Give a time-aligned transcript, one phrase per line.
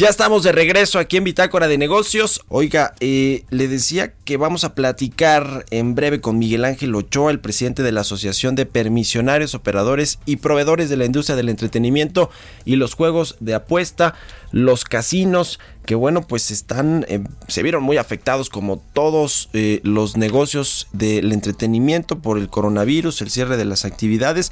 [0.00, 2.40] Ya estamos de regreso aquí en Bitácora de Negocios.
[2.48, 7.40] Oiga, eh, le decía que vamos a platicar en breve con Miguel Ángel Ochoa, el
[7.40, 12.30] presidente de la Asociación de Permisionarios, Operadores y Proveedores de la Industria del Entretenimiento
[12.64, 14.14] y los Juegos de Apuesta,
[14.52, 20.16] los casinos, que bueno, pues están, eh, se vieron muy afectados como todos eh, los
[20.16, 24.50] negocios del entretenimiento por el coronavirus, el cierre de las actividades,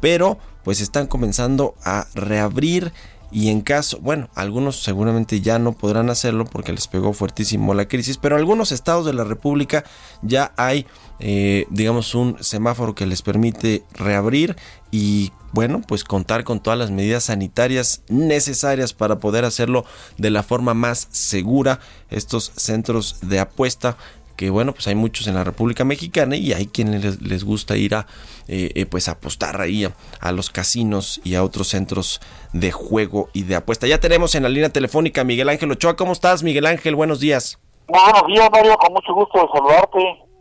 [0.00, 2.92] pero pues están comenzando a reabrir
[3.30, 7.86] y en caso, bueno, algunos seguramente ya no podrán hacerlo porque les pegó fuertísimo la
[7.86, 9.84] crisis, pero algunos estados de la República
[10.22, 10.86] ya hay,
[11.20, 14.56] eh, digamos, un semáforo que les permite reabrir
[14.90, 19.84] y, bueno, pues contar con todas las medidas sanitarias necesarias para poder hacerlo
[20.16, 21.80] de la forma más segura.
[22.10, 23.98] Estos centros de apuesta
[24.38, 27.96] que bueno, pues hay muchos en la República Mexicana y hay quienes les, gusta ir
[27.96, 28.06] a
[28.46, 29.84] eh, eh, pues apostar ahí
[30.20, 32.20] a, los casinos y a otros centros
[32.52, 33.88] de juego y de apuesta.
[33.88, 35.96] Ya tenemos en la línea telefónica Miguel Ángel Ochoa.
[35.96, 36.94] ¿Cómo estás, Miguel Ángel?
[36.94, 37.58] Buenos días.
[37.88, 38.76] Buenos días, Mario.
[38.76, 39.98] Con mucho gusto de saludarte.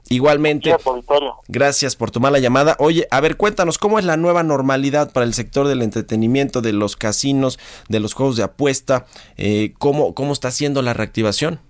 [0.09, 0.75] Igualmente.
[1.47, 2.75] Gracias por tomar la llamada.
[2.77, 6.71] Oye, a ver, cuéntanos, ¿cómo es la nueva normalidad para el sector del entretenimiento, de
[6.71, 7.57] los casinos,
[7.89, 9.07] de los juegos de apuesta?
[9.37, 11.61] Eh, ¿cómo, ¿Cómo está siendo la reactivación?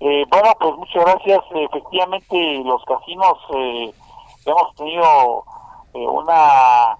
[0.00, 1.40] Eh, bueno, pues muchas gracias.
[1.50, 3.92] Efectivamente, los casinos eh,
[4.46, 5.44] hemos tenido
[5.92, 6.96] eh, una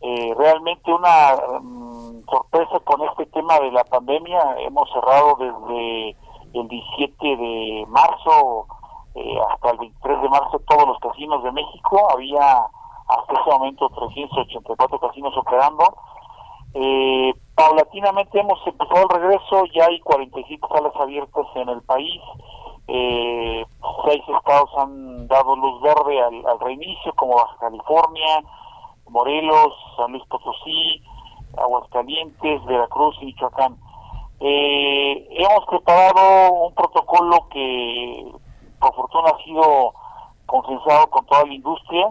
[0.00, 4.40] eh, realmente una mm, sorpresa con este tema de la pandemia.
[4.60, 6.16] Hemos cerrado desde
[6.54, 8.66] el 17 de marzo
[9.50, 12.08] hasta el 23 de marzo todos los casinos de México.
[12.12, 12.66] Había
[13.08, 15.84] hasta ese momento 384 casinos operando.
[16.74, 22.22] Eh, paulatinamente hemos empezado el regreso, ya hay 45 salas abiertas en el país,
[22.86, 23.66] eh,
[24.06, 28.44] seis estados han dado luz verde al, reinicio, como Baja California,
[29.08, 31.02] Morelos, San Luis Potosí,
[31.56, 33.76] Aguascalientes, Veracruz y Michoacán.
[34.38, 38.32] Eh, hemos preparado un protocolo que
[38.78, 39.94] por fortuna ha sido
[40.46, 42.08] consensuado con toda la industria,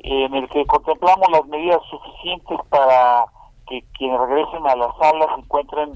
[0.00, 3.24] en el que contemplamos las medidas suficientes para
[3.66, 5.92] que quienes regresen a las salas encuentren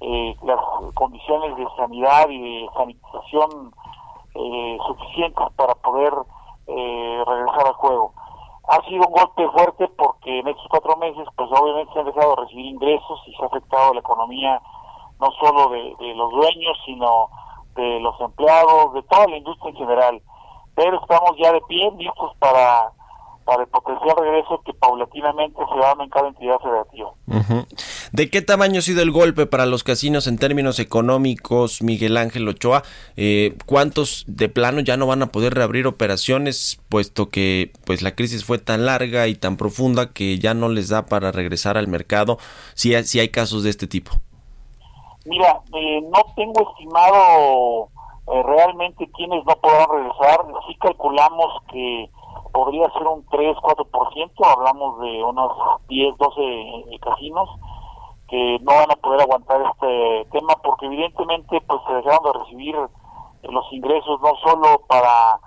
[0.00, 0.60] eh, las
[0.94, 3.74] condiciones de sanidad y de sanitización
[4.34, 6.12] eh, suficientes para poder
[6.66, 8.12] eh, regresar al juego.
[8.68, 12.34] Ha sido un golpe fuerte porque en estos cuatro meses, pues obviamente se han dejado
[12.34, 14.60] de recibir ingresos y se ha afectado la economía
[15.20, 17.28] no solo de los dueños, sino
[17.74, 20.22] de los empleados, de toda la industria en general.
[20.74, 22.90] Pero estamos ya de pie, listos para
[23.44, 27.10] para el potencial regreso que paulatinamente se va en cada entidad federativa.
[28.12, 32.48] ¿De qué tamaño ha sido el golpe para los casinos en términos económicos, Miguel Ángel
[32.48, 32.82] Ochoa?
[33.16, 38.14] Eh, ¿Cuántos de plano ya no van a poder reabrir operaciones, puesto que pues la
[38.14, 41.88] crisis fue tan larga y tan profunda que ya no les da para regresar al
[41.88, 42.38] mercado?
[42.74, 44.12] Si, si hay casos de este tipo.
[45.26, 47.88] Mira, eh, no tengo estimado
[48.26, 50.40] eh, realmente quiénes no podrán regresar.
[50.68, 52.10] Sí calculamos que
[52.54, 55.52] podría ser un 3-4%, hablamos de unos
[55.88, 57.50] 10, 12 eh, casinos
[58.28, 62.76] que no van a poder aguantar este tema porque evidentemente pues se dejaron de recibir
[62.76, 65.40] eh, los ingresos no solo para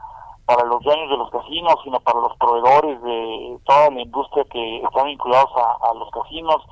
[0.45, 4.77] para los dueños de los casinos, sino para los proveedores de toda la industria que
[4.77, 6.63] están vinculados a, los casinos,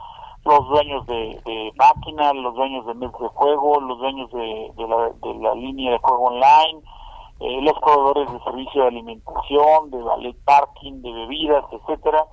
[0.46, 5.40] los dueños de, máquinas, los dueños de mesas de juego, los dueños de, la, de
[5.42, 6.81] la línea de juego online,
[7.42, 12.26] eh, los proveedores de servicio de alimentación, de ballet parking, de bebidas, etcétera.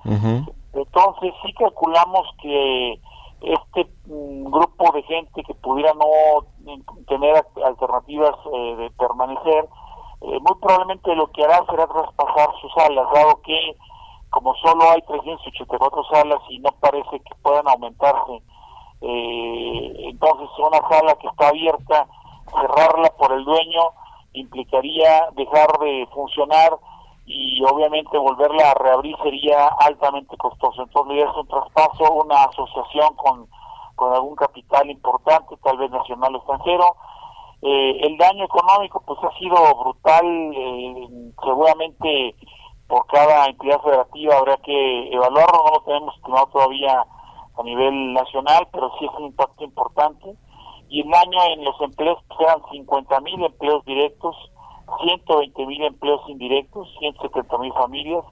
[0.73, 3.01] Entonces sí calculamos que
[3.41, 9.67] este mm, grupo de gente que pudiera no mm, tener alternativas eh, de permanecer,
[10.21, 13.75] eh, muy probablemente lo que hará será traspasar sus salas, dado que
[14.29, 18.41] como solo hay 384 salas y no parece que puedan aumentarse,
[19.01, 22.07] entonces una sala que está abierta
[22.49, 23.91] cerrarla por el dueño
[24.33, 26.77] implicaría dejar de funcionar
[27.25, 30.83] y obviamente volverla a reabrir sería altamente costoso.
[30.83, 33.47] Entonces es un traspaso, una asociación con,
[33.95, 36.95] con algún capital importante, tal vez nacional o extranjero.
[37.61, 41.07] Eh, el daño económico pues ha sido brutal, eh,
[41.41, 42.35] seguramente
[42.87, 47.05] por cada entidad federativa habrá que evaluarlo, no lo tenemos estimado todavía
[47.57, 50.35] a nivel nacional, pero sí es un impacto importante.
[50.89, 54.35] Y el año en los empleos eran 50 mil empleos directos,
[55.03, 58.23] 120 mil empleos indirectos, 170 mil familias,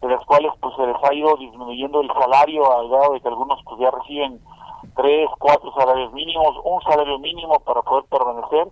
[0.00, 3.28] de las cuales pues se les ha ido disminuyendo el salario al grado de que
[3.28, 4.40] algunos pues ya reciben
[4.96, 8.68] tres, cuatro salarios mínimos, un salario mínimo para poder permanecer,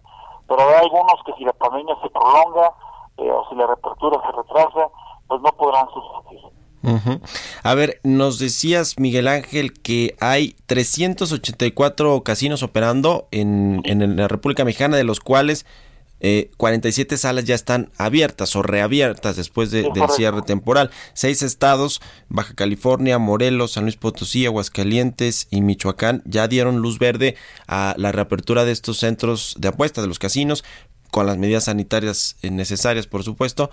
[0.47, 2.73] pero hay algunos que si la pandemia se prolonga
[3.19, 4.91] eh, o si la reapertura se retrasa,
[5.27, 6.58] pues no podrán subsistir.
[7.63, 14.65] A ver, nos decías, Miguel Ángel, que hay 384 casinos operando en, en la República
[14.65, 15.67] Mexicana, de los cuales
[16.21, 20.91] eh, 47 salas ya están abiertas o reabiertas después del cierre temporal.
[21.15, 27.37] Seis estados, Baja California, Morelos, San Luis Potosí, Aguascalientes y Michoacán, ya dieron luz verde
[27.67, 30.65] a la reapertura de estos centros de apuesta de los casinos,
[31.11, 33.71] con las medidas sanitarias necesarias, por supuesto.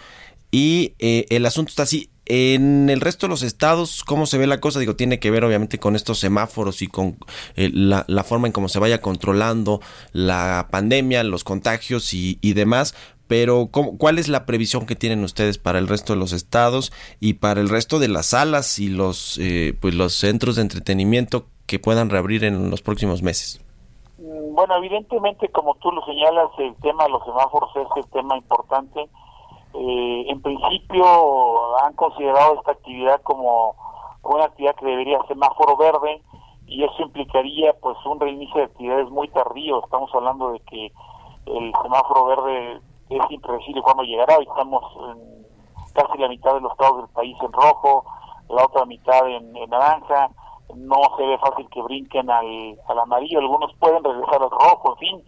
[0.51, 2.09] Y eh, el asunto está así.
[2.27, 4.79] En el resto de los estados, ¿cómo se ve la cosa?
[4.79, 7.17] Digo, tiene que ver obviamente con estos semáforos y con
[7.55, 9.79] eh, la, forma en cómo se vaya controlando
[10.11, 12.95] la pandemia, los contagios y, demás.
[13.27, 17.33] Pero, ¿cuál es la previsión que tienen ustedes para el resto de los estados y
[17.33, 21.79] para el resto de las salas y los, eh, pues los centros de entretenimiento que
[21.79, 23.61] puedan reabrir en los próximos meses?
[24.17, 28.37] Mm, bueno, evidentemente, como tú lo señalas, el tema de los semáforos es el tema
[28.37, 29.09] importante
[29.77, 33.75] eh, en principio han considerado esta actividad como
[34.23, 36.21] una actividad que debería ser semáforo verde
[36.65, 39.83] y eso implicaría pues un reinicio de actividades muy tardío.
[39.83, 40.91] Estamos hablando de que
[41.47, 44.37] el semáforo verde es impredecible cuando llegará.
[44.37, 45.45] Hoy estamos en
[45.93, 48.05] casi la mitad de los estados del país en rojo,
[48.49, 50.29] la otra mitad en, naranja.
[50.73, 53.39] No se ve fácil que brinquen al, al amarillo.
[53.39, 55.25] Algunos pueden regresar al rojo, en fin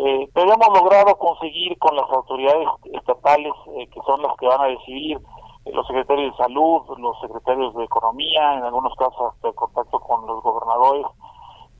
[0.00, 4.60] eh, pero hemos logrado conseguir con las autoridades estatales, eh, que son las que van
[4.60, 5.18] a decidir,
[5.64, 10.24] eh, los secretarios de salud, los secretarios de economía, en algunos casos hasta contacto con
[10.24, 11.04] los gobernadores,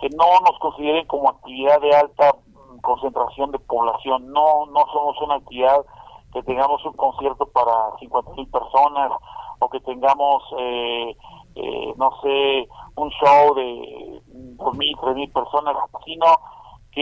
[0.00, 4.32] que no nos consideren como actividad de alta mm, concentración de población.
[4.32, 5.86] No, no somos una actividad
[6.32, 9.12] que tengamos un concierto para 50 mil personas
[9.60, 11.16] o que tengamos, eh,
[11.96, 14.22] no sé, un show de
[14.56, 16.26] 2.000, 3.000 personas, sino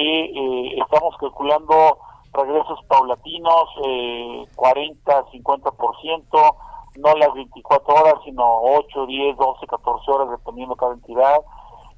[0.00, 1.98] eh, estamos calculando
[2.32, 6.56] regresos paulatinos, eh, 40, 50%,
[6.98, 11.40] no las 24 horas, sino 8, 10, 12, 14 horas, dependiendo cada entidad,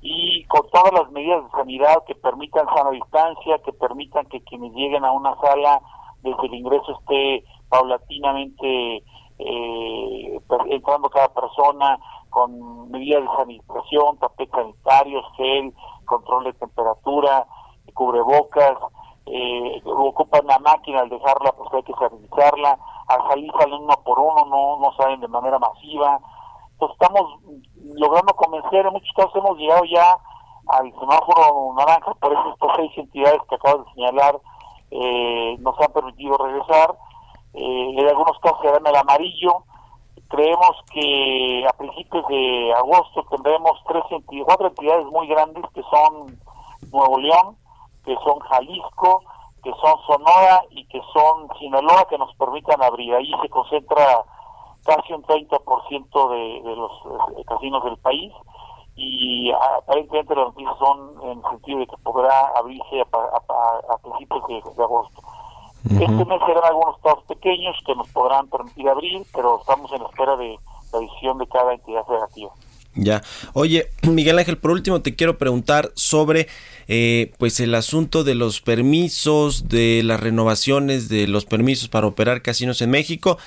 [0.01, 4.73] y con todas las medidas de sanidad que permitan sana distancia, que permitan que quienes
[4.73, 5.81] lleguen a una sala
[6.23, 9.03] desde el ingreso esté paulatinamente
[9.39, 10.41] eh,
[10.71, 11.99] entrando cada persona
[12.31, 15.73] con medidas de sanitización, tapetes sanitarios, gel,
[16.05, 17.47] control de temperatura,
[17.99, 18.79] cubrebocas,
[19.27, 22.79] eh, ocupan la máquina al dejarla, pues hay que sanitizarla,
[23.09, 26.21] al salir salen uno por uno, no, no salen de manera masiva.
[26.73, 27.41] Entonces estamos
[27.97, 30.17] logrando convencer, en muchos casos hemos llegado ya
[30.69, 34.39] al semáforo naranja, por eso estas seis entidades que acabo de señalar
[34.93, 36.95] eh, nos han permitido regresar,
[37.55, 39.65] eh, en algunos casos serán el amarillo,
[40.29, 46.39] creemos que a principios de agosto tendremos tres entidades, cuatro entidades muy grandes que son
[46.93, 47.57] Nuevo León,
[48.09, 49.23] que son Jalisco,
[49.63, 53.15] que son Sonora y que son Sinaloa, que nos permitan abrir.
[53.15, 54.25] Ahí se concentra
[54.87, 56.93] casi un 30% de, de los
[57.37, 58.33] eh, casinos del país
[58.97, 64.83] y aparentemente las noticias son en el sentido de que podrá abrirse a, principios de,
[64.83, 65.21] agosto.
[65.85, 70.37] Este mes serán algunos estados pequeños que nos podrán permitir abrir, pero estamos en espera
[70.37, 70.59] de
[70.93, 72.51] la decisión de cada entidad federativa.
[72.95, 73.23] Ya.
[73.53, 76.49] Oye, Miguel Ángel, por último te quiero preguntar sobre
[76.89, 82.43] eh, pues el asunto de los permisos, de las renovaciones de los permisos para operar
[82.43, 83.39] casinos en México.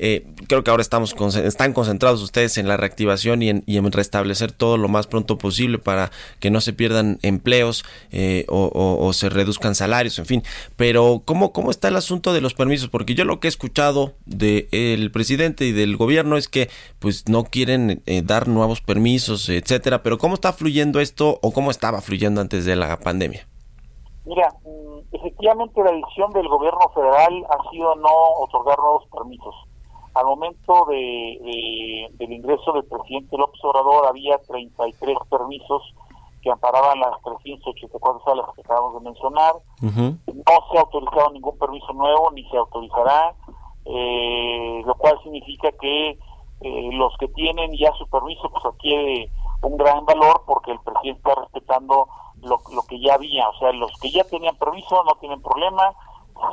[0.00, 4.76] Eh, creo que ahora estamos están concentrados ustedes en la reactivación y en, restablecer todo
[4.76, 10.18] lo más pronto posible para que no se pierdan empleos eh, o, se reduzcan salarios,
[10.18, 10.42] en fin.
[10.76, 12.88] Pero ¿cómo, ¿cómo está el asunto de los permisos?
[12.88, 17.44] Porque yo lo que he escuchado del presidente y del gobierno es que pues no
[17.44, 20.02] quieren eh, dar nuevos permisos, etcétera.
[20.02, 23.48] Pero ¿cómo está fluyendo esto o cómo estaba fluyendo antes de la pandemia?
[24.26, 28.10] Mira, mm, efectivamente la decisión del gobierno federal ha sido no
[28.42, 29.54] otorgar nuevos permisos
[30.18, 35.94] al momento de, del ingreso del presidente López Obrador había 33 permisos
[36.42, 39.54] que amparaban las 384 salas que acabamos de mencionar.
[39.80, 43.34] No se ha autorizado ningún permiso nuevo ni se autorizará,
[43.84, 46.18] eh, lo cual significa que
[46.60, 49.30] eh, los que tienen ya su permiso pues adquiere
[49.62, 52.08] un gran valor porque el presidente está respetando
[52.42, 55.92] lo, lo que ya había, o sea, los que ya tenían permiso no tienen problema,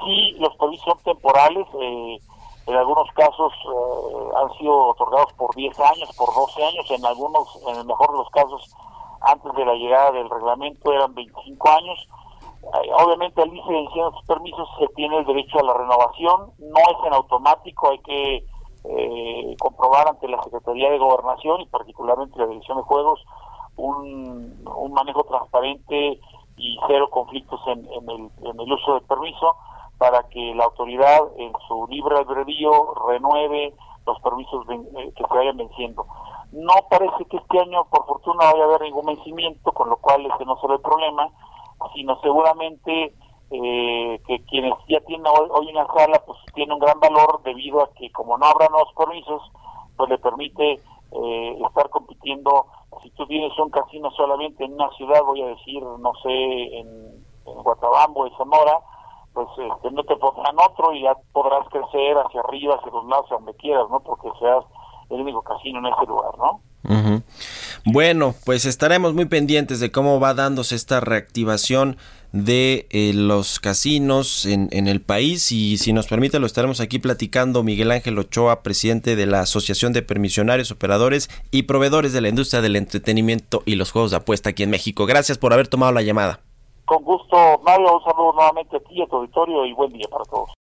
[0.04, 2.20] si los permisos son temporales, eh,
[2.68, 7.62] en algunos casos eh, han sido otorgados por 10 años, por 12 años, en algunos,
[7.68, 8.76] en el mejor de los casos,
[9.22, 12.08] antes de la llegada del reglamento eran 25 años.
[12.64, 16.80] Eh, obviamente al irse venciendo sus permisos se tiene el derecho a la renovación, no
[16.80, 18.46] es en automático, hay que
[18.86, 23.24] eh, comprobar ante la Secretaría de Gobernación y particularmente la Dirección de Juegos
[23.78, 26.20] un, un manejo transparente
[26.58, 29.56] y cero conflictos en, en, el, en el uso del permiso
[29.98, 33.74] para que la autoridad en su libre albedrío renueve
[34.06, 36.06] los permisos eh, que se vayan venciendo.
[36.52, 40.26] No parece que este año, por fortuna, vaya a haber ningún vencimiento, con lo cual
[40.26, 41.30] ese no será el problema,
[41.94, 43.14] sino seguramente
[43.52, 47.90] eh, que quienes ya tienen hoy, una sala, pues tiene un gran valor debido a
[47.94, 49.42] que como no habrá nuevos permisos,
[49.98, 52.68] pues le permite eh, estar compitiendo.
[53.04, 57.26] Si tú tienes un casino solamente en una ciudad, voy a decir, no sé, en,
[57.46, 58.82] en Guatabambo, en Zamora,
[59.36, 63.30] pues este, no te pondrán otro y ya podrás crecer hacia arriba, hacia los lados,
[63.30, 64.00] donde quieras, ¿no?
[64.00, 64.64] Porque seas
[65.10, 66.62] el único casino en ese lugar, ¿no?
[67.84, 71.98] Bueno, pues estaremos muy pendientes de cómo va dándose esta reactivación
[72.32, 77.00] de eh, los casinos en, en, el país y si nos permite lo estaremos aquí
[77.00, 82.30] platicando Miguel Ángel Ochoa, presidente de la Asociación de Permisionarios, Operadores y Proveedores de la
[82.30, 85.06] Industria del Entretenimiento y los Juegos de Apuesta aquí en México.
[85.06, 86.42] Gracias por haber tomado la llamada.
[86.86, 90.24] Con gusto, Mario, un saludo nuevamente a ti, a tu auditorio y buen día para
[90.26, 90.56] todos.